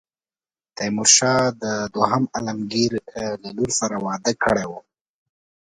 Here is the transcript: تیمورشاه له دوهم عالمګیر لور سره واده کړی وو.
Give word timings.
تیمورشاه 0.75 1.43
له 1.61 1.71
دوهم 1.93 2.23
عالمګیر 2.35 2.91
لور 3.55 3.69
سره 3.79 3.95
واده 4.05 4.33
کړی 4.43 4.65
وو. 4.69 4.79